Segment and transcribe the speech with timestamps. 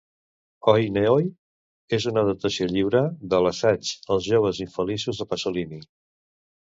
[0.71, 1.27] "Oi Néoi"
[1.99, 3.03] és una adaptació lliure
[3.35, 5.85] de l'assaig Els joves infeliços de Passolini.